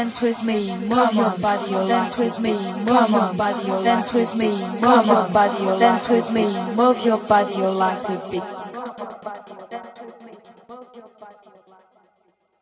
dance 0.00 0.22
with 0.22 0.42
me, 0.44 0.66
move 0.88 1.12
your 1.12 1.36
body, 1.40 1.70
your 1.70 1.86
dance 1.86 2.18
with 2.18 2.40
me, 2.40 2.54
move 2.54 3.10
your 3.10 3.34
body, 3.34 3.66
your 3.66 3.82
dance 3.82 4.14
with 4.14 4.34
me, 4.34 4.52
move 4.80 5.06
your 5.06 5.28
body, 5.28 5.62
your 5.62 5.78
dance 5.78 6.08
with 6.08 6.32
me, 6.32 6.44
move 6.74 7.04
your 7.04 7.18
body, 7.18 7.54
your 7.54 7.70
legs 7.70 8.08
a 8.08 8.16
bit. 8.30 8.42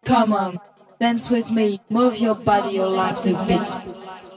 Come 0.04 0.32
on, 0.32 0.58
dance 0.98 1.30
with 1.30 1.52
me, 1.52 1.78
move 1.88 2.18
your 2.18 2.34
body, 2.34 2.74
your 2.74 2.88
legs 2.88 3.24
a 3.26 3.46
bit. 3.46 4.27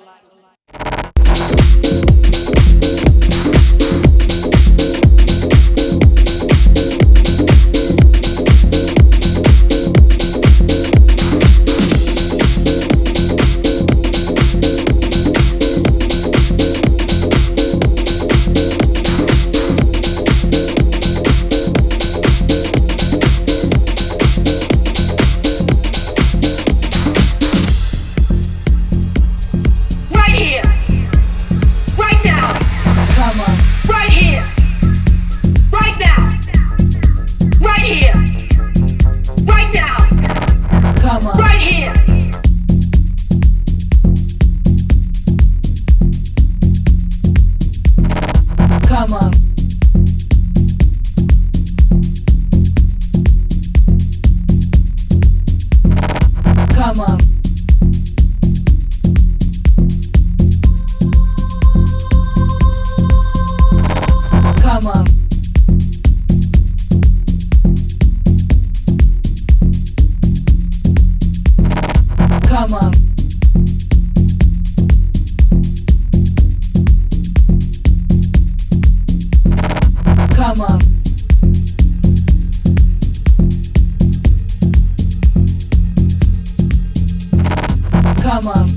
Come 80.51 80.63
on. 80.63 80.79
Come 88.17 88.47
on. 88.47 88.67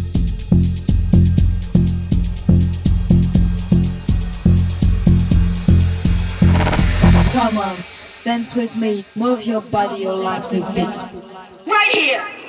Come 7.32 7.58
on. 7.58 7.76
Dance 8.22 8.54
with 8.54 8.76
me. 8.76 9.04
Move 9.16 9.42
your 9.42 9.60
body, 9.62 10.02
your 10.02 10.14
legs 10.14 10.52
a 10.52 10.58
bit. 10.76 11.66
Right 11.66 11.88
here. 11.90 12.43